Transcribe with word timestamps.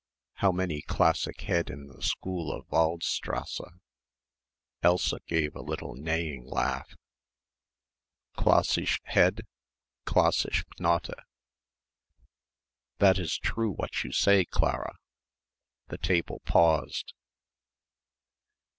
"How 0.33 0.51
many 0.51 0.81
classic 0.81 1.41
head 1.41 1.69
in 1.69 1.85
the 1.85 2.01
school 2.01 2.51
of 2.51 2.65
Waldstrasse?" 2.71 3.69
Elsa 4.81 5.19
gave 5.27 5.55
a 5.55 5.61
little 5.61 5.93
neighing 5.93 6.43
laugh. 6.43 6.95
"Classisch 8.35 8.99
head, 9.03 9.41
classisch 10.07 10.63
Knote." 10.79 11.21
"That 12.97 13.19
is 13.19 13.37
true 13.37 13.69
what 13.73 14.03
you 14.03 14.11
say, 14.11 14.43
Clarah." 14.43 14.97
The 15.89 15.99
table 15.99 16.41
paused. 16.45 17.13